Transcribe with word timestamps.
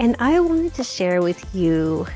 and 0.00 0.16
I 0.18 0.40
wanted 0.40 0.72
to 0.74 0.82
share 0.82 1.20
with 1.20 1.54
you 1.54 2.06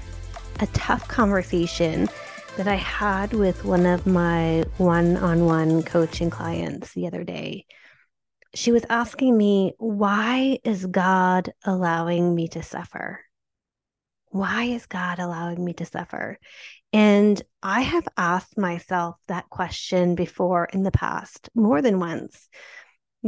a 0.58 0.66
tough 0.68 1.06
conversation 1.06 2.08
that 2.56 2.66
I 2.66 2.76
had 2.76 3.34
with 3.34 3.66
one 3.66 3.84
of 3.84 4.06
my 4.06 4.64
one 4.78 5.18
on 5.18 5.44
one 5.44 5.82
coaching 5.82 6.30
clients 6.30 6.94
the 6.94 7.06
other 7.06 7.24
day. 7.24 7.66
She 8.54 8.72
was 8.72 8.86
asking 8.88 9.36
me, 9.36 9.74
Why 9.76 10.60
is 10.64 10.86
God 10.86 11.52
allowing 11.62 12.34
me 12.34 12.48
to 12.48 12.62
suffer? 12.62 13.20
Why 14.28 14.64
is 14.64 14.86
God 14.86 15.18
allowing 15.18 15.62
me 15.62 15.74
to 15.74 15.84
suffer? 15.84 16.38
And 16.94 17.40
I 17.62 17.82
have 17.82 18.08
asked 18.16 18.56
myself 18.56 19.16
that 19.28 19.50
question 19.50 20.14
before 20.14 20.64
in 20.64 20.84
the 20.84 20.90
past, 20.90 21.50
more 21.54 21.82
than 21.82 22.00
once 22.00 22.48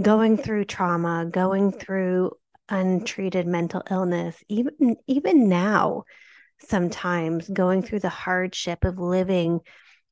going 0.00 0.38
through 0.38 0.64
trauma, 0.64 1.26
going 1.30 1.72
through 1.72 2.30
untreated 2.68 3.46
mental 3.46 3.82
illness, 3.90 4.42
even 4.48 4.96
even 5.06 5.48
now, 5.48 6.04
sometimes 6.60 7.48
going 7.48 7.82
through 7.82 8.00
the 8.00 8.08
hardship 8.08 8.84
of 8.84 8.98
living 8.98 9.60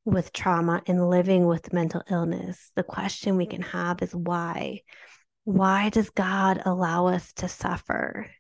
with 0.05 0.33
trauma 0.33 0.83
and 0.87 1.09
living 1.09 1.47
with 1.47 1.73
mental 1.73 2.03
illness, 2.11 2.71
the 2.75 2.83
question 2.83 3.37
we 3.37 3.47
can 3.47 3.63
have 3.63 4.03
is 4.03 4.15
why? 4.15 4.81
Why 5.45 5.89
does 5.89 6.11
God 6.11 6.63
allow 6.65 7.07
us 7.07 7.33
to 7.35 7.49
suffer? 7.49 8.31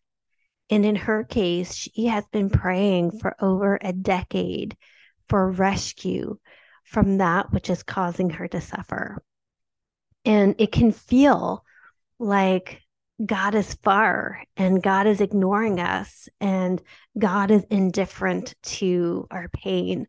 And 0.70 0.84
in 0.84 0.96
her 0.96 1.24
case, 1.24 1.74
she 1.74 2.06
has 2.06 2.24
been 2.32 2.50
praying 2.50 3.18
for 3.18 3.36
over 3.40 3.78
a 3.80 3.92
decade 3.92 4.76
for 5.28 5.50
rescue 5.50 6.38
from 6.84 7.18
that 7.18 7.52
which 7.52 7.70
is 7.70 7.82
causing 7.82 8.30
her 8.30 8.48
to 8.48 8.60
suffer. 8.60 9.22
And 10.24 10.54
it 10.58 10.72
can 10.72 10.92
feel 10.92 11.64
like 12.18 12.80
God 13.24 13.54
is 13.54 13.74
far 13.74 14.42
and 14.56 14.82
God 14.82 15.06
is 15.06 15.20
ignoring 15.20 15.80
us 15.80 16.28
and 16.40 16.82
God 17.18 17.50
is 17.50 17.64
indifferent 17.70 18.54
to 18.62 19.26
our 19.30 19.48
pain. 19.48 20.06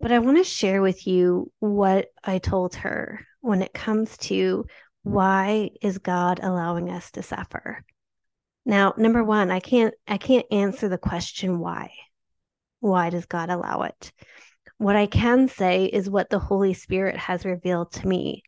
But 0.00 0.12
I 0.12 0.18
want 0.18 0.38
to 0.38 0.44
share 0.44 0.82
with 0.82 1.06
you 1.06 1.52
what 1.60 2.08
I 2.22 2.38
told 2.38 2.74
her 2.76 3.26
when 3.40 3.62
it 3.62 3.72
comes 3.72 4.16
to 4.18 4.66
why 5.02 5.70
is 5.80 5.98
God 5.98 6.40
allowing 6.42 6.90
us 6.90 7.10
to 7.12 7.22
suffer? 7.22 7.84
Now, 8.66 8.94
number 8.96 9.22
1, 9.22 9.50
I 9.50 9.60
can't 9.60 9.94
I 10.08 10.16
can't 10.16 10.46
answer 10.50 10.88
the 10.88 10.98
question 10.98 11.60
why. 11.60 11.92
Why 12.80 13.10
does 13.10 13.26
God 13.26 13.50
allow 13.50 13.82
it? 13.82 14.12
What 14.78 14.96
I 14.96 15.06
can 15.06 15.48
say 15.48 15.84
is 15.84 16.10
what 16.10 16.30
the 16.30 16.38
Holy 16.38 16.74
Spirit 16.74 17.16
has 17.16 17.44
revealed 17.44 17.92
to 17.92 18.08
me 18.08 18.42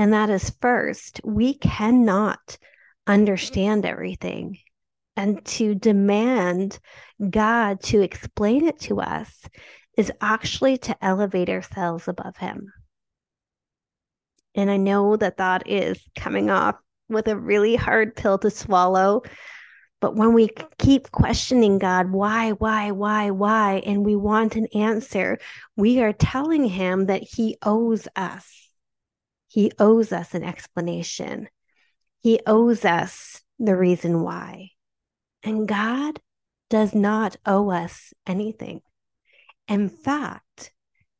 and 0.00 0.14
that 0.14 0.30
is 0.30 0.56
first, 0.62 1.20
we 1.24 1.52
cannot 1.52 2.56
understand 3.06 3.84
everything. 3.84 4.58
And 5.16 5.44
to 5.46 5.74
demand 5.74 6.78
God 7.28 7.82
to 7.84 8.00
explain 8.00 8.66
it 8.66 8.78
to 8.80 9.00
us 9.00 9.44
is 9.96 10.12
actually 10.20 10.78
to 10.78 10.96
elevate 11.04 11.50
ourselves 11.50 12.08
above 12.08 12.36
Him. 12.36 12.72
And 14.54 14.70
I 14.70 14.76
know 14.76 15.16
that 15.16 15.36
that 15.36 15.68
is 15.68 16.00
coming 16.16 16.50
off 16.50 16.76
with 17.08 17.28
a 17.28 17.36
really 17.36 17.76
hard 17.76 18.16
pill 18.16 18.38
to 18.38 18.50
swallow. 18.50 19.22
But 20.00 20.16
when 20.16 20.32
we 20.32 20.48
keep 20.78 21.10
questioning 21.10 21.78
God, 21.78 22.10
why, 22.10 22.52
why, 22.52 22.92
why, 22.92 23.30
why, 23.30 23.82
and 23.84 24.06
we 24.06 24.16
want 24.16 24.56
an 24.56 24.68
answer, 24.74 25.38
we 25.76 26.00
are 26.00 26.14
telling 26.14 26.64
Him 26.64 27.06
that 27.06 27.22
He 27.22 27.58
owes 27.62 28.08
us 28.16 28.70
he 29.50 29.72
owes 29.80 30.12
us 30.12 30.32
an 30.34 30.44
explanation. 30.44 31.48
He 32.20 32.40
owes 32.46 32.84
us 32.84 33.42
the 33.58 33.76
reason 33.76 34.22
why. 34.22 34.70
And 35.42 35.66
God 35.66 36.20
does 36.68 36.94
not 36.94 37.36
owe 37.46 37.70
us 37.70 38.12
anything. 38.26 38.82
In 39.68 39.88
fact, 39.88 40.72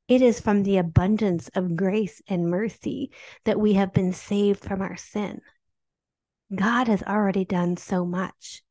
it 0.09 0.23
is 0.23 0.41
from 0.41 0.63
the 0.63 0.79
abundance 0.79 1.49
of 1.55 1.77
grace 1.77 2.21
and 2.29 2.51
mercy 2.51 3.13
that 3.45 3.61
we 3.61 3.75
have 3.75 3.93
been 3.93 4.13
saved 4.13 4.61
from 4.61 4.83
our 4.83 4.97
sin. 4.97 5.41
God 6.55 6.89
has 6.89 7.03
already 7.03 7.45
done 7.45 7.77
so 7.77 8.05
much. 8.05 8.63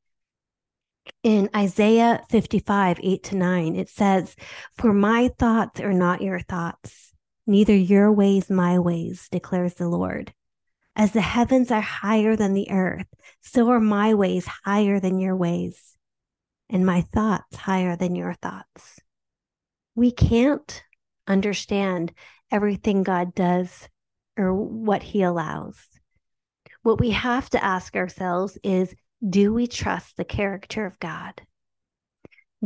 In 1.24 1.50
Isaiah 1.56 2.22
55, 2.30 3.00
8 3.02 3.24
to 3.24 3.36
9, 3.36 3.76
it 3.76 3.90
says, 3.90 4.36
For 4.78 4.94
my 4.94 5.30
thoughts 5.40 5.80
are 5.80 5.94
not 5.94 6.22
your 6.22 6.42
thoughts 6.42 7.10
neither 7.50 7.76
your 7.76 8.12
ways 8.12 8.50
my 8.50 8.78
ways, 8.78 9.28
declares 9.32 9.74
the 9.74 9.90
Lord. 9.90 10.32
As 11.00 11.14
the 11.14 11.22
heavens 11.22 11.72
are 11.72 11.80
higher 11.80 12.36
than 12.36 12.54
the 12.54 12.70
earth, 12.70 13.08
so 13.40 13.70
are 13.70 13.80
my 13.80 14.14
ways 14.14 14.46
higher 14.66 15.00
than 15.00 15.18
your 15.18 15.34
ways, 15.34 15.96
and 16.70 16.86
my 16.86 17.00
thoughts 17.00 17.56
higher 17.56 17.96
than 17.96 18.16
your 18.16 18.34
thoughts. 18.34 19.00
We 19.96 20.12
can't 20.12 20.84
understand 21.26 22.12
everything 22.52 23.04
God 23.04 23.34
does 23.34 23.88
or 24.38 24.54
what 24.54 25.02
he 25.02 25.22
allows. 25.22 25.78
What 26.84 27.00
we 27.00 27.12
have 27.12 27.50
to 27.52 27.64
ask 27.64 27.96
ourselves 27.96 28.58
is 28.62 28.94
do 29.26 29.54
we 29.54 29.68
trust 29.68 30.18
the 30.18 30.26
character 30.26 30.86
of 30.86 31.00
God? 31.00 31.42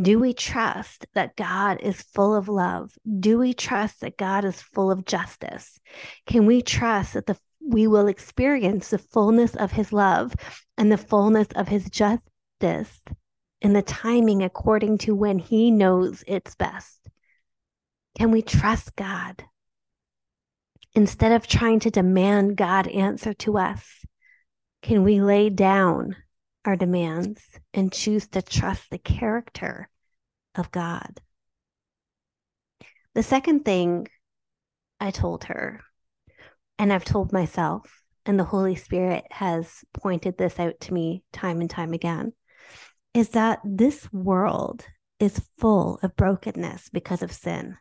Do 0.01 0.17
we 0.17 0.33
trust 0.33 1.05
that 1.13 1.35
God 1.35 1.81
is 1.81 2.01
full 2.01 2.33
of 2.33 2.49
love? 2.49 2.93
Do 3.19 3.37
we 3.37 3.53
trust 3.53 4.01
that 4.01 4.17
God 4.17 4.43
is 4.43 4.59
full 4.59 4.89
of 4.89 5.05
justice? 5.05 5.79
Can 6.25 6.47
we 6.47 6.63
trust 6.63 7.13
that 7.13 7.27
the 7.27 7.37
we 7.65 7.87
will 7.87 8.07
experience 8.07 8.89
the 8.89 8.97
fullness 8.97 9.55
of 9.55 9.71
his 9.71 9.93
love 9.93 10.35
and 10.77 10.91
the 10.91 10.97
fullness 10.97 11.47
of 11.55 11.67
his 11.67 11.89
justice 11.89 13.01
in 13.61 13.73
the 13.73 13.81
timing 13.81 14.43
according 14.43 14.97
to 14.99 15.15
when 15.15 15.39
he 15.39 15.71
knows 15.71 16.23
it's 16.27 16.55
best? 16.55 17.09
Can 18.17 18.31
we 18.31 18.41
trust 18.41 18.95
God? 18.95 19.43
Instead 20.93 21.31
of 21.31 21.47
trying 21.47 21.79
to 21.79 21.89
demand 21.89 22.55
God 22.55 22.87
answer 22.87 23.33
to 23.33 23.57
us, 23.57 24.05
can 24.81 25.03
we 25.03 25.21
lay 25.21 25.49
down 25.49 26.15
our 26.65 26.75
demands 26.75 27.59
and 27.73 27.91
choose 27.91 28.27
to 28.27 28.41
trust 28.41 28.89
the 28.89 28.97
character 28.97 29.89
of 30.55 30.71
God. 30.71 31.21
The 33.15 33.23
second 33.23 33.65
thing 33.65 34.07
I 34.99 35.11
told 35.11 35.45
her, 35.45 35.81
and 36.77 36.91
I've 36.91 37.05
told 37.05 37.31
myself, 37.31 38.01
and 38.25 38.39
the 38.39 38.45
Holy 38.45 38.75
Spirit 38.75 39.25
has 39.31 39.83
pointed 39.93 40.37
this 40.37 40.59
out 40.59 40.79
to 40.81 40.93
me 40.93 41.23
time 41.31 41.61
and 41.61 41.69
time 41.69 41.93
again, 41.93 42.33
is 43.13 43.29
that 43.29 43.59
this 43.63 44.11
world 44.11 44.85
is 45.19 45.41
full 45.57 45.99
of 46.03 46.15
brokenness 46.15 46.89
because 46.89 47.21
of 47.21 47.31
sin. 47.31 47.77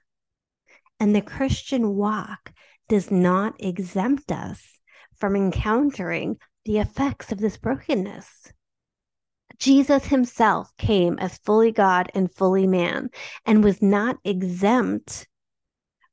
And 1.00 1.14
the 1.14 1.22
Christian 1.22 1.94
walk 1.94 2.52
does 2.88 3.10
not 3.10 3.54
exempt 3.58 4.30
us 4.30 4.62
from 5.16 5.36
encountering 5.36 6.36
the 6.64 6.78
effects 6.78 7.32
of 7.32 7.38
this 7.38 7.56
brokenness. 7.56 8.52
Jesus 9.58 10.06
himself 10.06 10.72
came 10.76 11.18
as 11.18 11.38
fully 11.38 11.72
God 11.72 12.10
and 12.14 12.32
fully 12.32 12.66
man 12.66 13.10
and 13.44 13.62
was 13.62 13.80
not 13.80 14.16
exempt 14.24 15.26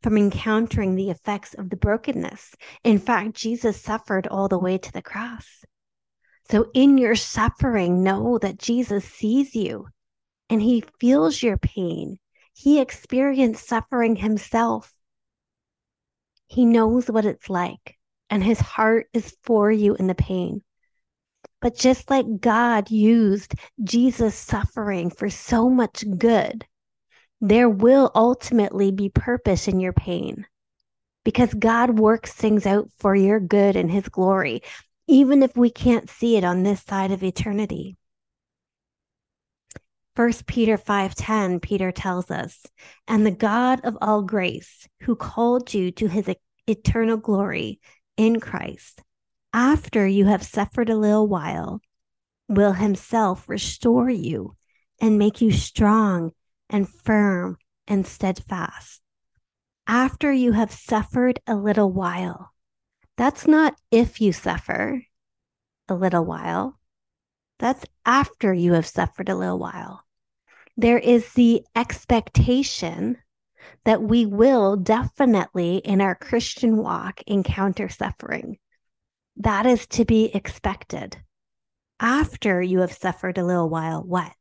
from 0.01 0.17
encountering 0.17 0.95
the 0.95 1.09
effects 1.09 1.53
of 1.53 1.69
the 1.69 1.75
brokenness. 1.75 2.55
In 2.83 2.99
fact, 2.99 3.35
Jesus 3.35 3.81
suffered 3.81 4.27
all 4.27 4.47
the 4.47 4.59
way 4.59 4.77
to 4.77 4.91
the 4.91 5.01
cross. 5.01 5.63
So, 6.49 6.71
in 6.73 6.97
your 6.97 7.15
suffering, 7.15 8.03
know 8.03 8.39
that 8.39 8.57
Jesus 8.57 9.05
sees 9.05 9.55
you 9.55 9.87
and 10.49 10.61
he 10.61 10.83
feels 10.99 11.43
your 11.43 11.57
pain. 11.57 12.17
He 12.53 12.79
experienced 12.79 13.67
suffering 13.67 14.15
himself. 14.15 14.91
He 16.47 16.65
knows 16.65 17.09
what 17.09 17.25
it's 17.25 17.49
like, 17.49 17.97
and 18.29 18.43
his 18.43 18.59
heart 18.59 19.07
is 19.13 19.35
for 19.43 19.71
you 19.71 19.95
in 19.95 20.07
the 20.07 20.15
pain. 20.15 20.63
But 21.61 21.75
just 21.75 22.09
like 22.09 22.25
God 22.39 22.89
used 22.89 23.53
Jesus' 23.83 24.35
suffering 24.35 25.11
for 25.11 25.29
so 25.29 25.69
much 25.69 26.03
good, 26.17 26.65
there 27.41 27.69
will 27.69 28.11
ultimately 28.15 28.91
be 28.91 29.09
purpose 29.09 29.67
in 29.67 29.79
your 29.79 29.93
pain 29.93 30.45
because 31.23 31.53
God 31.53 31.99
works 31.99 32.33
things 32.33 32.65
out 32.65 32.89
for 32.97 33.15
your 33.15 33.39
good 33.39 33.75
and 33.75 33.89
his 33.91 34.09
glory, 34.09 34.61
even 35.07 35.43
if 35.43 35.55
we 35.55 35.69
can't 35.69 36.09
see 36.09 36.37
it 36.37 36.43
on 36.43 36.63
this 36.63 36.81
side 36.81 37.11
of 37.11 37.23
eternity. 37.23 37.95
1 40.15 40.45
Peter 40.47 40.77
5:10 40.77 41.61
Peter 41.61 41.91
tells 41.91 42.29
us, 42.29 42.65
"And 43.07 43.25
the 43.25 43.31
God 43.31 43.79
of 43.85 43.97
all 44.01 44.21
grace, 44.21 44.87
who 45.03 45.15
called 45.15 45.73
you 45.73 45.91
to 45.91 46.07
his 46.07 46.29
eternal 46.67 47.17
glory 47.17 47.79
in 48.17 48.39
Christ, 48.41 49.01
after 49.53 50.05
you 50.05 50.25
have 50.25 50.43
suffered 50.43 50.89
a 50.89 50.97
little 50.97 51.27
while, 51.27 51.79
will 52.49 52.73
himself 52.73 53.47
restore 53.47 54.09
you 54.09 54.57
and 54.99 55.17
make 55.17 55.39
you 55.39 55.51
strong 55.51 56.33
and 56.69 56.87
firm 56.87 57.57
and 57.87 58.05
steadfast." 58.05 59.01
After 59.87 60.31
you 60.31 60.51
have 60.53 60.71
suffered 60.71 61.39
a 61.47 61.55
little 61.55 61.91
while. 61.91 62.53
That's 63.17 63.47
not 63.47 63.75
if 63.91 64.21
you 64.21 64.31
suffer 64.33 65.03
a 65.87 65.95
little 65.95 66.25
while. 66.25 66.79
That's 67.57 67.85
after 68.05 68.53
you 68.53 68.73
have 68.73 68.87
suffered 68.87 69.29
a 69.29 69.35
little 69.35 69.59
while 69.59 70.05
there 70.79 70.97
is 70.97 71.33
the 71.33 71.61
expectation 71.75 73.17
that 73.83 74.01
we 74.01 74.25
will 74.25 74.77
definitely 74.77 75.77
in 75.77 75.99
our 75.99 76.15
Christian 76.15 76.77
walk 76.77 77.21
encounter 77.27 77.89
suffering. 77.89 78.57
That 79.35 79.65
is 79.65 79.85
to 79.87 80.05
be 80.05 80.33
expected. 80.33 81.17
After 81.99 82.61
you 82.61 82.79
have 82.79 82.93
suffered 82.93 83.37
a 83.37 83.43
little 83.43 83.69
while, 83.69 84.01
what? 84.01 84.31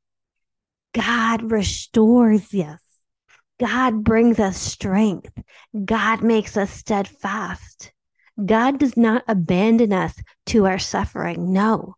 God 0.94 1.50
restores 1.50 2.52
us. 2.54 2.80
God 3.58 4.04
brings 4.04 4.38
us 4.38 4.56
strength. 4.56 5.32
God 5.84 6.22
makes 6.22 6.56
us 6.56 6.70
steadfast. 6.70 7.92
God 8.44 8.78
does 8.78 8.96
not 8.96 9.24
abandon 9.26 9.92
us 9.92 10.14
to 10.46 10.66
our 10.66 10.78
suffering. 10.78 11.52
No. 11.52 11.96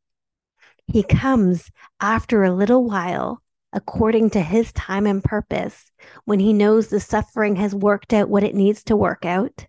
He 0.87 1.03
comes 1.03 1.71
after 2.01 2.43
a 2.43 2.55
little 2.55 2.85
while 2.85 3.43
according 3.73 4.31
to 4.31 4.41
his 4.41 4.73
time 4.73 5.07
and 5.07 5.23
purpose 5.23 5.93
when 6.25 6.41
he 6.41 6.53
knows 6.53 6.89
the 6.89 6.99
suffering 6.99 7.57
has 7.57 7.75
worked 7.75 8.13
out 8.13 8.29
what 8.29 8.43
it 8.43 8.55
needs 8.55 8.83
to 8.85 8.97
work 8.97 9.25
out. 9.25 9.67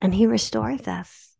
And 0.00 0.14
he 0.14 0.26
restores 0.26 0.86
us. 0.86 1.33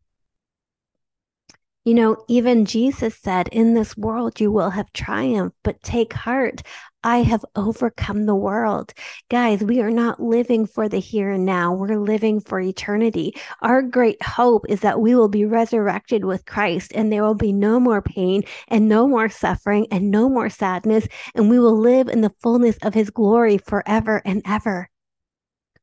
You 1.85 1.93
know, 1.93 2.17
even 2.29 2.65
Jesus 2.65 3.15
said, 3.15 3.49
In 3.49 3.75
this 3.75 3.95
world 3.95 4.41
you 4.41 4.51
will 4.51 4.71
have 4.71 4.91
triumph, 4.95 5.53
but 5.63 5.83
take 5.83 6.15
heart. 6.15 6.63
I 7.03 7.19
have 7.19 7.45
overcome 7.55 8.25
the 8.25 8.35
world. 8.35 8.95
Guys, 9.29 9.63
we 9.63 9.83
are 9.83 9.91
not 9.91 10.19
living 10.19 10.65
for 10.65 10.89
the 10.89 10.99
here 10.99 11.33
and 11.33 11.45
now. 11.45 11.75
We're 11.75 11.99
living 11.99 12.41
for 12.41 12.59
eternity. 12.59 13.35
Our 13.61 13.83
great 13.83 14.23
hope 14.23 14.65
is 14.71 14.81
that 14.81 15.03
we 15.03 15.15
will 15.15 15.29
be 15.29 15.45
resurrected 15.45 16.25
with 16.25 16.47
Christ 16.47 16.93
and 16.95 17.13
there 17.13 17.23
will 17.23 17.35
be 17.35 17.53
no 17.53 17.79
more 17.79 18.01
pain 18.01 18.45
and 18.69 18.89
no 18.89 19.07
more 19.07 19.29
suffering 19.29 19.87
and 19.91 20.11
no 20.11 20.31
more 20.31 20.49
sadness. 20.49 21.07
And 21.35 21.51
we 21.51 21.59
will 21.59 21.79
live 21.79 22.09
in 22.09 22.23
the 22.23 22.35
fullness 22.43 22.79
of 22.79 22.95
his 22.95 23.11
glory 23.11 23.59
forever 23.59 24.23
and 24.25 24.41
ever. 24.47 24.89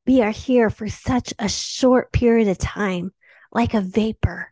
We 0.07 0.23
are 0.23 0.31
here 0.31 0.71
for 0.71 0.87
such 0.89 1.31
a 1.37 1.47
short 1.47 2.11
period 2.11 2.47
of 2.47 2.57
time, 2.57 3.11
like 3.51 3.75
a 3.75 3.81
vapor. 3.81 4.50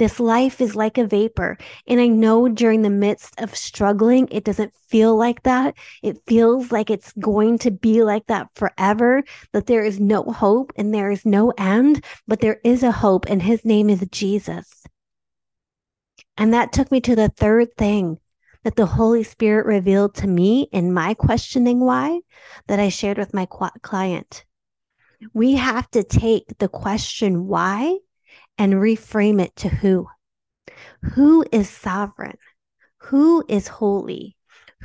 This 0.00 0.18
life 0.18 0.62
is 0.62 0.74
like 0.74 0.96
a 0.96 1.06
vapor. 1.06 1.58
And 1.86 2.00
I 2.00 2.06
know 2.06 2.48
during 2.48 2.80
the 2.80 2.88
midst 2.88 3.38
of 3.38 3.54
struggling, 3.54 4.28
it 4.30 4.44
doesn't 4.44 4.72
feel 4.88 5.14
like 5.14 5.42
that. 5.42 5.74
It 6.02 6.16
feels 6.26 6.72
like 6.72 6.88
it's 6.88 7.12
going 7.20 7.58
to 7.58 7.70
be 7.70 8.02
like 8.02 8.26
that 8.28 8.48
forever, 8.54 9.22
that 9.52 9.66
there 9.66 9.84
is 9.84 10.00
no 10.00 10.22
hope 10.22 10.72
and 10.76 10.94
there 10.94 11.10
is 11.10 11.26
no 11.26 11.52
end, 11.58 12.02
but 12.26 12.40
there 12.40 12.60
is 12.64 12.82
a 12.82 12.90
hope, 12.90 13.26
and 13.28 13.42
his 13.42 13.62
name 13.62 13.90
is 13.90 14.02
Jesus. 14.10 14.86
And 16.38 16.54
that 16.54 16.72
took 16.72 16.90
me 16.90 17.02
to 17.02 17.14
the 17.14 17.28
third 17.28 17.76
thing 17.76 18.20
that 18.64 18.76
the 18.76 18.86
Holy 18.86 19.22
Spirit 19.22 19.66
revealed 19.66 20.14
to 20.14 20.26
me 20.26 20.66
in 20.72 20.94
my 20.94 21.12
questioning 21.12 21.80
why 21.80 22.20
that 22.68 22.80
I 22.80 22.88
shared 22.88 23.18
with 23.18 23.34
my 23.34 23.46
client. 23.82 24.46
We 25.34 25.56
have 25.56 25.90
to 25.90 26.02
take 26.02 26.56
the 26.56 26.68
question 26.68 27.46
why 27.48 27.98
and 28.60 28.74
reframe 28.74 29.40
it 29.40 29.56
to 29.56 29.70
who. 29.70 30.06
Who 31.14 31.46
is 31.50 31.66
sovereign? 31.70 32.36
Who 33.04 33.42
is 33.48 33.68
holy? 33.68 34.36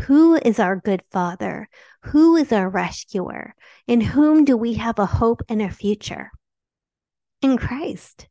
Who 0.08 0.36
is 0.36 0.60
our 0.60 0.78
good 0.78 1.04
father? 1.12 1.68
Who 2.04 2.38
is 2.38 2.54
our 2.54 2.70
rescuer? 2.70 3.54
In 3.86 4.00
whom 4.00 4.46
do 4.46 4.56
we 4.56 4.76
have 4.76 4.98
a 4.98 5.06
hope 5.06 5.42
and 5.50 5.62
a 5.62 5.70
future? 5.70 6.32
In 7.42 7.58
Christ. 7.58 8.30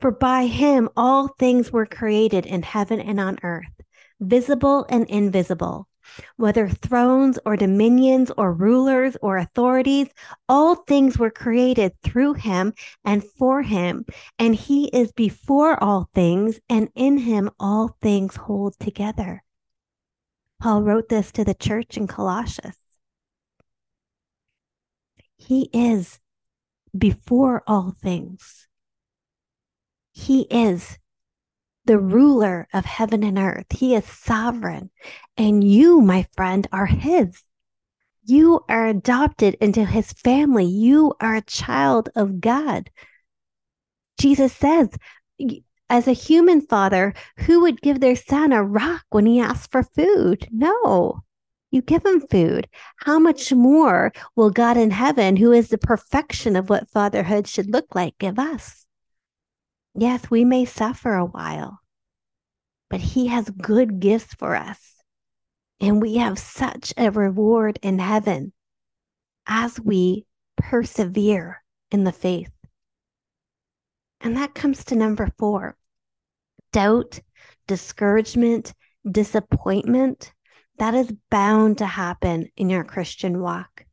For 0.00 0.10
by 0.10 0.46
him 0.46 0.88
all 0.96 1.28
things 1.28 1.70
were 1.70 1.86
created 1.86 2.46
in 2.46 2.64
heaven 2.64 2.98
and 2.98 3.20
on 3.20 3.38
earth, 3.44 3.80
visible 4.18 4.86
and 4.88 5.08
invisible 5.08 5.86
whether 6.36 6.68
thrones 6.68 7.38
or 7.44 7.56
dominions 7.56 8.30
or 8.36 8.52
rulers 8.52 9.16
or 9.22 9.36
authorities, 9.36 10.08
all 10.48 10.76
things 10.76 11.18
were 11.18 11.30
created 11.30 11.92
through 12.02 12.34
him 12.34 12.72
and 13.04 13.24
for 13.24 13.62
him. 13.62 14.04
And 14.38 14.54
he 14.54 14.88
is 14.88 15.12
before 15.12 15.82
all 15.82 16.08
things, 16.14 16.60
and 16.68 16.88
in 16.94 17.18
him 17.18 17.50
all 17.58 17.96
things 18.00 18.36
hold 18.36 18.78
together. 18.78 19.42
Paul 20.60 20.82
wrote 20.82 21.08
this 21.08 21.32
to 21.32 21.44
the 21.44 21.54
church 21.54 21.96
in 21.96 22.06
Colossus. 22.06 22.76
He 25.36 25.68
is 25.72 26.20
before 26.96 27.62
all 27.66 27.94
things. 28.00 28.68
He 30.12 30.42
is 30.42 30.98
the 31.84 31.98
ruler 31.98 32.66
of 32.72 32.84
heaven 32.84 33.22
and 33.22 33.38
earth. 33.38 33.66
He 33.70 33.94
is 33.94 34.04
sovereign. 34.04 34.90
And 35.36 35.62
you, 35.62 36.00
my 36.00 36.26
friend, 36.34 36.66
are 36.72 36.86
his. 36.86 37.42
You 38.24 38.64
are 38.68 38.86
adopted 38.86 39.54
into 39.60 39.84
his 39.84 40.12
family. 40.12 40.64
You 40.64 41.14
are 41.20 41.36
a 41.36 41.42
child 41.42 42.08
of 42.16 42.40
God. 42.40 42.90
Jesus 44.18 44.52
says, 44.52 44.88
as 45.90 46.08
a 46.08 46.12
human 46.12 46.62
father, 46.62 47.12
who 47.38 47.60
would 47.60 47.82
give 47.82 48.00
their 48.00 48.16
son 48.16 48.52
a 48.52 48.62
rock 48.62 49.04
when 49.10 49.26
he 49.26 49.40
asks 49.40 49.66
for 49.66 49.82
food? 49.82 50.48
No, 50.50 51.22
you 51.70 51.82
give 51.82 52.06
him 52.06 52.20
food. 52.30 52.68
How 52.98 53.18
much 53.18 53.52
more 53.52 54.12
will 54.36 54.50
God 54.50 54.76
in 54.76 54.90
heaven, 54.90 55.36
who 55.36 55.52
is 55.52 55.68
the 55.68 55.78
perfection 55.78 56.56
of 56.56 56.70
what 56.70 56.88
fatherhood 56.90 57.46
should 57.46 57.70
look 57.70 57.94
like, 57.94 58.16
give 58.18 58.38
us? 58.38 58.83
Yes, 59.94 60.30
we 60.30 60.44
may 60.44 60.64
suffer 60.64 61.14
a 61.14 61.24
while, 61.24 61.78
but 62.90 63.00
He 63.00 63.28
has 63.28 63.48
good 63.50 64.00
gifts 64.00 64.34
for 64.34 64.56
us. 64.56 64.96
And 65.80 66.00
we 66.00 66.16
have 66.16 66.38
such 66.38 66.92
a 66.96 67.10
reward 67.10 67.78
in 67.82 67.98
heaven 67.98 68.52
as 69.46 69.78
we 69.78 70.26
persevere 70.56 71.62
in 71.90 72.04
the 72.04 72.12
faith. 72.12 72.50
And 74.20 74.36
that 74.36 74.54
comes 74.54 74.84
to 74.86 74.96
number 74.96 75.28
four 75.38 75.76
doubt, 76.72 77.20
discouragement, 77.68 78.74
disappointment. 79.08 80.32
That 80.78 80.94
is 80.94 81.12
bound 81.30 81.78
to 81.78 81.86
happen 81.86 82.48
in 82.56 82.68
your 82.68 82.82
Christian 82.82 83.40
walk 83.40 83.83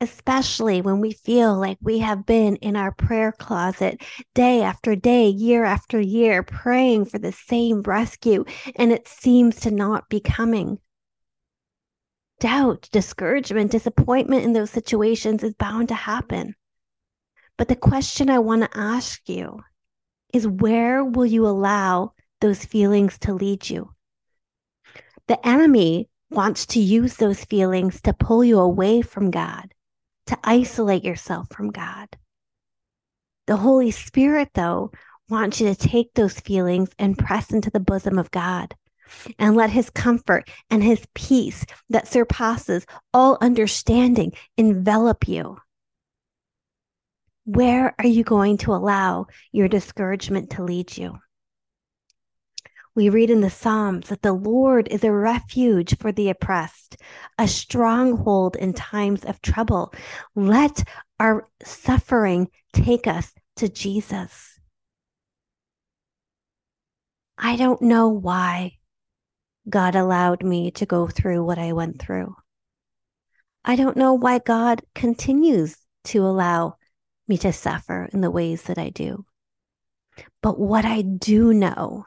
especially 0.00 0.82
when 0.82 1.00
we 1.00 1.12
feel 1.12 1.54
like 1.58 1.78
we 1.80 1.98
have 1.98 2.26
been 2.26 2.56
in 2.56 2.76
our 2.76 2.92
prayer 2.92 3.32
closet 3.32 4.00
day 4.34 4.62
after 4.62 4.94
day, 4.94 5.28
year 5.28 5.64
after 5.64 5.98
year, 5.98 6.42
praying 6.42 7.06
for 7.06 7.18
the 7.18 7.32
same 7.32 7.82
rescue, 7.82 8.44
and 8.76 8.92
it 8.92 9.08
seems 9.08 9.60
to 9.60 9.70
not 9.70 10.08
be 10.08 10.20
coming. 10.20 10.78
Doubt, 12.40 12.88
discouragement, 12.92 13.70
disappointment 13.70 14.44
in 14.44 14.52
those 14.52 14.70
situations 14.70 15.42
is 15.42 15.54
bound 15.54 15.88
to 15.88 15.94
happen. 15.94 16.54
But 17.56 17.68
the 17.68 17.76
question 17.76 18.28
I 18.28 18.40
want 18.40 18.62
to 18.62 18.78
ask 18.78 19.26
you 19.26 19.60
is 20.34 20.46
where 20.46 21.02
will 21.02 21.24
you 21.24 21.46
allow 21.46 22.12
those 22.42 22.62
feelings 22.62 23.18
to 23.20 23.32
lead 23.32 23.70
you? 23.70 23.94
The 25.28 25.44
enemy 25.46 26.10
wants 26.28 26.66
to 26.66 26.80
use 26.80 27.16
those 27.16 27.42
feelings 27.44 28.02
to 28.02 28.12
pull 28.12 28.44
you 28.44 28.58
away 28.58 29.00
from 29.00 29.30
God 29.30 29.72
to 30.26 30.38
isolate 30.44 31.04
yourself 31.04 31.48
from 31.50 31.70
God. 31.70 32.08
The 33.46 33.56
Holy 33.56 33.90
Spirit, 33.90 34.50
though, 34.54 34.90
wants 35.28 35.60
you 35.60 35.72
to 35.72 35.88
take 35.88 36.14
those 36.14 36.38
feelings 36.40 36.90
and 36.98 37.18
press 37.18 37.52
into 37.52 37.70
the 37.70 37.80
bosom 37.80 38.18
of 38.18 38.30
God 38.30 38.74
and 39.38 39.56
let 39.56 39.70
his 39.70 39.90
comfort 39.90 40.50
and 40.70 40.82
his 40.82 41.06
peace 41.14 41.64
that 41.90 42.08
surpasses 42.08 42.86
all 43.14 43.38
understanding 43.40 44.32
envelop 44.56 45.28
you. 45.28 45.58
Where 47.44 47.94
are 47.98 48.06
you 48.06 48.24
going 48.24 48.58
to 48.58 48.74
allow 48.74 49.26
your 49.52 49.68
discouragement 49.68 50.50
to 50.50 50.64
lead 50.64 50.96
you? 50.96 51.18
We 52.96 53.10
read 53.10 53.28
in 53.28 53.42
the 53.42 53.50
Psalms 53.50 54.08
that 54.08 54.22
the 54.22 54.32
Lord 54.32 54.88
is 54.88 55.04
a 55.04 55.12
refuge 55.12 55.98
for 55.98 56.12
the 56.12 56.30
oppressed, 56.30 56.96
a 57.38 57.46
stronghold 57.46 58.56
in 58.56 58.72
times 58.72 59.22
of 59.22 59.42
trouble. 59.42 59.92
Let 60.34 60.82
our 61.20 61.46
suffering 61.62 62.48
take 62.72 63.06
us 63.06 63.34
to 63.56 63.68
Jesus. 63.68 64.58
I 67.36 67.56
don't 67.56 67.82
know 67.82 68.08
why 68.08 68.78
God 69.68 69.94
allowed 69.94 70.42
me 70.42 70.70
to 70.72 70.86
go 70.86 71.06
through 71.06 71.44
what 71.44 71.58
I 71.58 71.74
went 71.74 72.00
through. 72.00 72.34
I 73.62 73.76
don't 73.76 73.98
know 73.98 74.14
why 74.14 74.38
God 74.38 74.80
continues 74.94 75.76
to 76.04 76.24
allow 76.24 76.76
me 77.28 77.36
to 77.38 77.52
suffer 77.52 78.08
in 78.10 78.22
the 78.22 78.30
ways 78.30 78.62
that 78.62 78.78
I 78.78 78.88
do. 78.88 79.26
But 80.40 80.58
what 80.58 80.86
I 80.86 81.02
do 81.02 81.52
know 81.52 82.06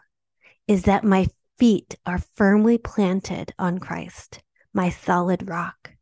is 0.70 0.84
that 0.84 1.04
my 1.04 1.26
feet 1.58 1.96
are 2.06 2.22
firmly 2.36 2.78
planted 2.78 3.52
on 3.58 3.80
Christ, 3.80 4.40
my 4.72 4.92
solid 4.92 5.50
rock. 5.50 5.94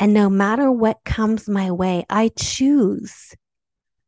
And 0.00 0.12
no 0.12 0.28
matter 0.28 0.70
what 0.72 1.04
comes 1.04 1.48
my 1.48 1.70
way, 1.70 2.04
I 2.10 2.32
choose 2.36 3.36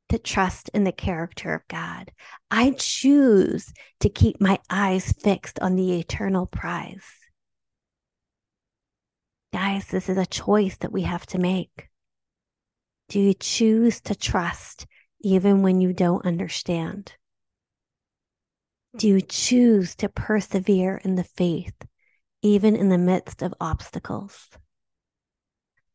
to 0.08 0.18
trust 0.18 0.70
in 0.74 0.82
the 0.82 0.90
character 0.90 1.54
of 1.54 1.68
God. 1.68 2.10
I 2.50 2.72
choose 2.72 3.72
to 4.00 4.08
keep 4.08 4.40
my 4.40 4.58
eyes 4.68 5.12
fixed 5.12 5.60
on 5.60 5.76
the 5.76 6.00
eternal 6.00 6.46
prize. 6.46 7.06
Guys, 9.52 9.86
this 9.86 10.08
is 10.08 10.18
a 10.18 10.26
choice 10.26 10.76
that 10.78 10.92
we 10.92 11.02
have 11.02 11.26
to 11.26 11.38
make. 11.38 11.88
Do 13.08 13.20
you 13.20 13.34
choose 13.34 14.00
to 14.00 14.16
trust 14.16 14.88
even 15.20 15.62
when 15.62 15.80
you 15.80 15.92
don't 15.92 16.26
understand? 16.26 17.12
Do 18.96 19.08
you 19.08 19.20
choose 19.20 19.96
to 19.96 20.08
persevere 20.08 20.98
in 20.98 21.16
the 21.16 21.24
faith 21.24 21.74
even 22.42 22.76
in 22.76 22.90
the 22.90 22.98
midst 22.98 23.42
of 23.42 23.52
obstacles? 23.60 24.50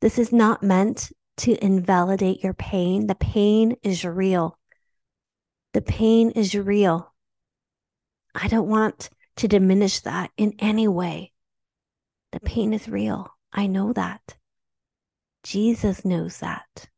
This 0.02 0.20
is 0.20 0.34
not 0.34 0.64
meant 0.64 1.12
to 1.38 1.64
invalidate 1.64 2.44
your 2.44 2.54
pain. 2.54 3.08
The 3.08 3.16
pain 3.16 3.78
is 3.84 4.04
real. 4.04 4.60
The 5.74 5.82
pain 5.82 6.32
is 6.32 6.56
real. 6.56 7.14
I 8.36 8.50
don't 8.50 8.68
want 8.68 9.10
to 9.38 9.48
diminish 9.48 10.02
that 10.02 10.32
in 10.36 10.56
any 10.60 10.88
way. 10.88 11.32
The 12.34 12.42
pain 12.42 12.74
is 12.74 12.90
real. 12.90 13.30
I 13.54 13.68
know 13.68 13.94
that. 13.94 14.36
Jesus 15.44 16.04
knows 16.04 16.40
that. 16.40 16.90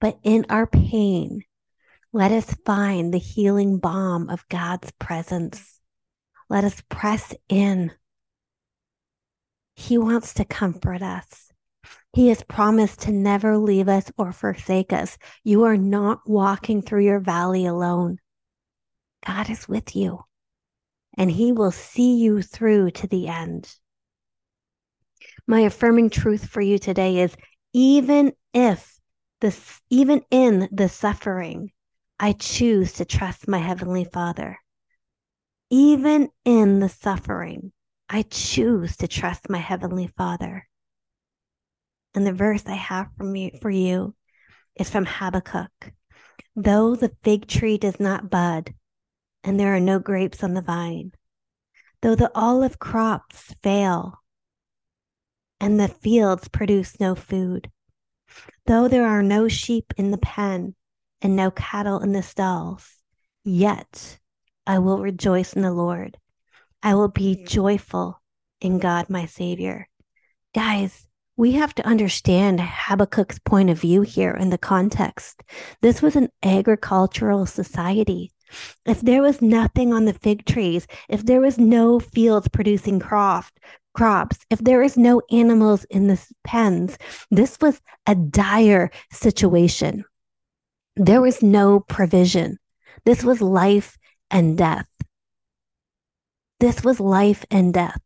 But 0.00 0.18
in 0.22 0.46
our 0.48 0.66
pain, 0.66 1.44
let 2.12 2.32
us 2.32 2.54
find 2.64 3.12
the 3.12 3.18
healing 3.18 3.78
balm 3.78 4.30
of 4.30 4.48
God's 4.48 4.90
presence. 4.92 5.80
Let 6.48 6.64
us 6.64 6.82
press 6.88 7.34
in. 7.48 7.92
He 9.74 9.98
wants 9.98 10.34
to 10.34 10.44
comfort 10.44 11.02
us. 11.02 11.52
He 12.14 12.28
has 12.28 12.42
promised 12.42 13.02
to 13.02 13.12
never 13.12 13.58
leave 13.58 13.88
us 13.88 14.10
or 14.16 14.32
forsake 14.32 14.92
us. 14.92 15.18
You 15.44 15.64
are 15.64 15.76
not 15.76 16.20
walking 16.26 16.80
through 16.80 17.04
your 17.04 17.20
valley 17.20 17.66
alone. 17.66 18.18
God 19.26 19.50
is 19.50 19.68
with 19.68 19.94
you, 19.94 20.24
and 21.16 21.30
He 21.30 21.52
will 21.52 21.70
see 21.70 22.16
you 22.16 22.40
through 22.40 22.92
to 22.92 23.06
the 23.06 23.28
end. 23.28 23.72
My 25.46 25.60
affirming 25.60 26.10
truth 26.10 26.46
for 26.46 26.60
you 26.60 26.78
today 26.78 27.18
is 27.18 27.36
even 27.74 28.32
if 28.54 28.98
this 29.40 29.80
even 29.90 30.22
in 30.30 30.68
the 30.72 30.88
suffering, 30.88 31.70
I 32.20 32.32
choose 32.32 32.94
to 32.94 33.04
trust 33.04 33.48
my 33.48 33.58
heavenly 33.58 34.04
Father. 34.04 34.58
Even 35.70 36.30
in 36.44 36.80
the 36.80 36.88
suffering, 36.88 37.72
I 38.08 38.22
choose 38.22 38.96
to 38.98 39.08
trust 39.08 39.48
my 39.48 39.58
heavenly 39.58 40.08
Father. 40.08 40.66
And 42.14 42.26
the 42.26 42.32
verse 42.32 42.64
I 42.66 42.74
have 42.74 43.08
for 43.16 43.24
me 43.24 43.58
for 43.60 43.70
you 43.70 44.14
is 44.74 44.90
from 44.90 45.06
Habakkuk. 45.06 45.92
Though 46.56 46.96
the 46.96 47.14
fig 47.22 47.46
tree 47.46 47.78
does 47.78 48.00
not 48.00 48.30
bud, 48.30 48.74
and 49.44 49.58
there 49.58 49.74
are 49.76 49.80
no 49.80 49.98
grapes 49.98 50.42
on 50.42 50.54
the 50.54 50.62
vine, 50.62 51.12
though 52.02 52.16
the 52.16 52.32
olive 52.34 52.78
crops 52.78 53.54
fail, 53.62 54.20
and 55.60 55.78
the 55.78 55.88
fields 55.88 56.48
produce 56.48 56.98
no 56.98 57.14
food, 57.14 57.70
Though 58.66 58.88
there 58.88 59.06
are 59.06 59.22
no 59.22 59.48
sheep 59.48 59.94
in 59.96 60.10
the 60.10 60.18
pen 60.18 60.74
and 61.22 61.36
no 61.36 61.50
cattle 61.50 62.00
in 62.00 62.12
the 62.12 62.22
stalls, 62.22 62.88
yet 63.44 64.18
I 64.66 64.78
will 64.78 64.98
rejoice 64.98 65.54
in 65.54 65.62
the 65.62 65.72
Lord. 65.72 66.16
I 66.82 66.94
will 66.94 67.08
be 67.08 67.36
mm. 67.36 67.48
joyful 67.48 68.20
in 68.60 68.78
God, 68.78 69.10
my 69.10 69.26
Savior. 69.26 69.88
Guys, 70.54 71.06
we 71.36 71.52
have 71.52 71.74
to 71.76 71.86
understand 71.86 72.60
Habakkuk's 72.60 73.38
point 73.38 73.70
of 73.70 73.80
view 73.80 74.02
here 74.02 74.32
in 74.32 74.50
the 74.50 74.58
context. 74.58 75.42
This 75.82 76.02
was 76.02 76.16
an 76.16 76.28
agricultural 76.42 77.46
society. 77.46 78.32
If 78.86 79.00
there 79.02 79.22
was 79.22 79.40
nothing 79.40 79.92
on 79.92 80.04
the 80.04 80.14
fig 80.14 80.46
trees, 80.46 80.86
if 81.08 81.24
there 81.24 81.40
was 81.40 81.58
no 81.58 82.00
fields 82.00 82.48
producing 82.48 82.98
croft, 82.98 83.58
crops, 83.94 84.38
if 84.50 84.58
there 84.60 84.82
is 84.82 84.96
no 84.96 85.22
animals 85.30 85.84
in 85.90 86.08
the 86.08 86.20
pens, 86.44 86.98
this 87.30 87.58
was 87.60 87.80
a 88.06 88.14
dire 88.14 88.90
situation. 89.12 90.04
There 90.98 91.20
was 91.20 91.42
no 91.42 91.80
provision. 91.80 92.58
This 93.04 93.24
was 93.24 93.40
life 93.40 93.96
and 94.30 94.58
death. 94.58 94.88
This 96.60 96.84
was 96.84 97.00
life 97.00 97.44
and 97.50 97.72
death. 97.72 98.00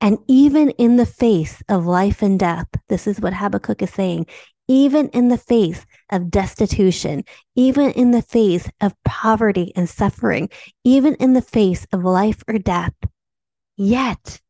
And 0.00 0.18
even 0.28 0.70
in 0.70 0.96
the 0.96 1.06
face 1.06 1.62
of 1.68 1.86
life 1.86 2.22
and 2.22 2.38
death, 2.38 2.68
this 2.88 3.06
is 3.06 3.20
what 3.20 3.34
Habakkuk 3.34 3.82
is 3.82 3.90
saying, 3.90 4.26
even 4.68 5.08
in 5.08 5.28
the 5.28 5.38
face 5.38 5.84
of 6.10 6.30
destitution, 6.30 7.24
even 7.56 7.90
in 7.90 8.12
the 8.12 8.22
face 8.22 8.70
of 8.80 8.94
poverty 9.04 9.72
and 9.74 9.88
suffering, 9.88 10.48
even 10.84 11.14
in 11.16 11.32
the 11.32 11.42
face 11.42 11.86
of 11.92 12.04
life 12.04 12.42
or 12.46 12.58
death, 12.58 12.94
Yet 13.82 14.42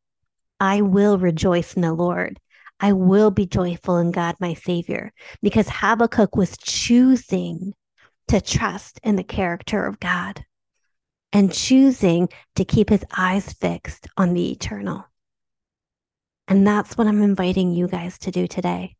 I 0.58 0.82
will 0.82 1.16
rejoice 1.16 1.74
in 1.74 1.82
the 1.82 1.94
Lord. 1.94 2.40
I 2.80 2.94
will 2.94 3.30
be 3.30 3.46
joyful 3.46 3.98
in 3.98 4.10
God, 4.10 4.36
my 4.40 4.54
Savior, 4.54 5.12
because 5.42 5.68
Habakkuk 5.68 6.34
was 6.34 6.56
choosing 6.56 7.74
to 8.28 8.40
trust 8.40 8.98
in 9.02 9.16
the 9.16 9.24
character 9.24 9.84
of 9.84 10.00
God 10.00 10.44
and 11.32 11.52
choosing 11.52 12.28
to 12.56 12.64
keep 12.64 12.88
his 12.88 13.04
eyes 13.16 13.52
fixed 13.52 14.08
on 14.16 14.32
the 14.32 14.50
eternal. 14.50 15.04
And 16.48 16.66
that's 16.66 16.96
what 16.96 17.06
I'm 17.06 17.22
inviting 17.22 17.72
you 17.72 17.86
guys 17.86 18.18
to 18.20 18.30
do 18.30 18.46
today. 18.46 18.96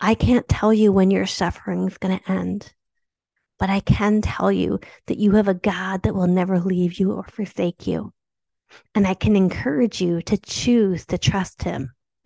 I 0.00 0.14
can't 0.14 0.48
tell 0.48 0.72
you 0.72 0.92
when 0.92 1.10
your 1.10 1.26
suffering 1.26 1.86
is 1.86 1.98
going 1.98 2.18
to 2.18 2.30
end, 2.30 2.72
but 3.58 3.70
I 3.70 3.80
can 3.80 4.20
tell 4.20 4.50
you 4.50 4.80
that 5.06 5.18
you 5.18 5.32
have 5.32 5.48
a 5.48 5.54
God 5.54 6.02
that 6.02 6.14
will 6.14 6.26
never 6.26 6.58
leave 6.58 6.98
you 6.98 7.12
or 7.12 7.24
forsake 7.24 7.86
you. 7.86 8.12
And 8.94 9.06
I 9.06 9.14
can 9.14 9.36
encourage 9.36 10.00
you 10.00 10.22
to 10.22 10.36
choose 10.36 11.06
to 11.06 11.18
trust 11.18 11.62
Him 11.62 11.92